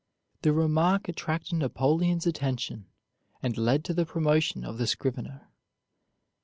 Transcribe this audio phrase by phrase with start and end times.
[0.41, 2.87] The remark attracted Napoleon's attention
[3.43, 5.47] and led to the promotion of the scrivener.